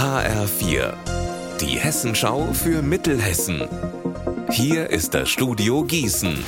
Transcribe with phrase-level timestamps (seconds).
[0.00, 0.94] HR4,
[1.60, 3.68] die Hessenschau für Mittelhessen.
[4.50, 6.42] Hier ist das Studio Gießen.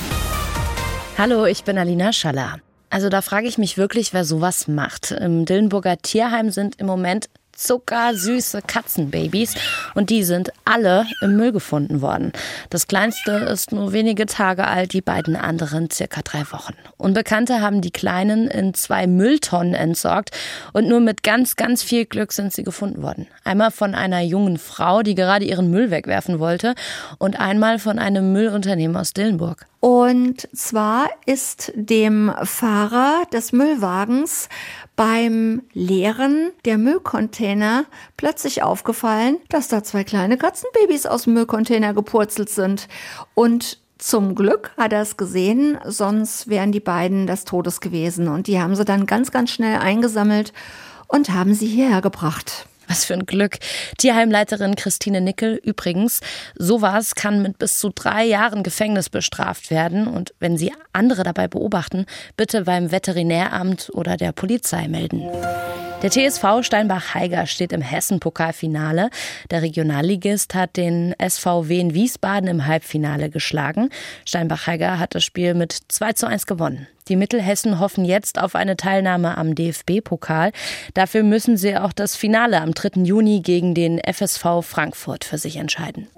[1.19, 2.57] Hallo, ich bin Alina Schaller.
[2.89, 5.11] Also da frage ich mich wirklich, wer sowas macht.
[5.11, 9.55] Im Dillenburger Tierheim sind im Moment zuckersüße Katzenbabys
[9.95, 12.31] und die sind alle im Müll gefunden worden.
[12.69, 16.73] Das kleinste ist nur wenige Tage alt, die beiden anderen circa drei Wochen.
[16.97, 20.31] Unbekannte haben die Kleinen in zwei Mülltonnen entsorgt
[20.73, 23.27] und nur mit ganz, ganz viel Glück sind sie gefunden worden.
[23.43, 26.75] Einmal von einer jungen Frau, die gerade ihren Müll wegwerfen wollte
[27.19, 29.67] und einmal von einem Müllunternehmen aus Dillenburg.
[29.83, 34.47] Und zwar ist dem Fahrer des Müllwagens
[34.95, 37.83] beim Leeren der Müllcontainer
[38.15, 42.87] plötzlich aufgefallen, dass da zwei kleine Katzenbabys aus dem Müllcontainer gepurzelt sind.
[43.33, 48.29] Und zum Glück hat er es gesehen, sonst wären die beiden des Todes gewesen.
[48.29, 50.53] Und die haben sie dann ganz, ganz schnell eingesammelt
[51.09, 52.69] und haben sie hierher gebracht.
[52.87, 53.57] Was für ein Glück.
[53.97, 56.19] Tierheimleiterin Christine Nickel übrigens,
[56.55, 60.07] sowas kann mit bis zu drei Jahren Gefängnis bestraft werden.
[60.07, 62.05] Und wenn Sie andere dabei beobachten,
[62.37, 65.23] bitte beim Veterinäramt oder der Polizei melden.
[66.03, 69.09] Der TSV Steinbach-Heiger steht im Hessen-Pokalfinale.
[69.51, 73.89] Der Regionalligist hat den SVW in Wiesbaden im Halbfinale geschlagen.
[74.25, 76.87] Steinbach-Heiger hat das Spiel mit 2 zu 1 gewonnen.
[77.07, 80.51] Die Mittelhessen hoffen jetzt auf eine Teilnahme am DFB-Pokal.
[80.93, 83.03] Dafür müssen sie auch das Finale am 3.
[83.03, 86.09] Juni gegen den FSV Frankfurt für sich entscheiden.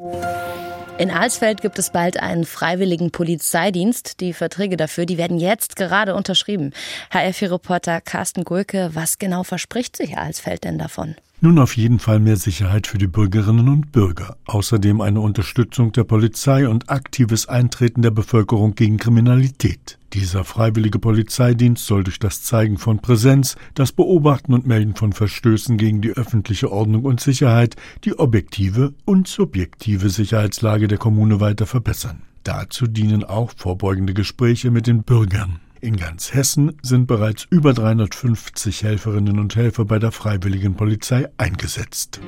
[0.97, 4.21] In Alsfeld gibt es bald einen freiwilligen Polizeidienst.
[4.21, 6.71] Die Verträge dafür, die werden jetzt gerade unterschrieben.
[7.11, 11.15] HR4-Reporter Carsten Gulke, was genau verspricht sich Alsfeld denn davon?
[11.41, 14.37] Nun auf jeden Fall mehr Sicherheit für die Bürgerinnen und Bürger.
[14.45, 19.97] Außerdem eine Unterstützung der Polizei und aktives Eintreten der Bevölkerung gegen Kriminalität.
[20.15, 25.75] Dieser freiwillige Polizeidienst soll durch das Zeigen von Präsenz, das Beobachten und Melden von Verstößen
[25.75, 32.21] gegen die öffentliche Ordnung und Sicherheit die objektive und subjektive Sicherheitslage der Kommune weiter verbessern.
[32.43, 35.59] Dazu dienen auch vorbeugende Gespräche mit den Bürgern.
[35.81, 42.21] In ganz Hessen sind bereits über 350 Helferinnen und Helfer bei der Freiwilligen Polizei eingesetzt.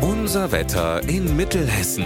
[0.00, 2.04] Unser Wetter in Mittelhessen.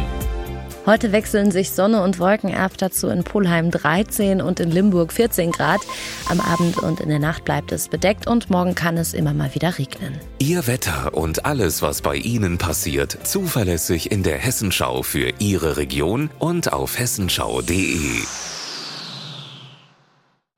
[0.86, 5.52] Heute wechseln sich Sonne und Wolken ab, dazu in Polheim 13 und in Limburg 14
[5.52, 5.80] Grad.
[6.28, 9.54] Am Abend und in der Nacht bleibt es bedeckt und morgen kann es immer mal
[9.54, 10.18] wieder regnen.
[10.38, 16.30] Ihr Wetter und alles, was bei Ihnen passiert, zuverlässig in der Hessenschau für Ihre Region
[16.38, 18.49] und auf hessenschau.de.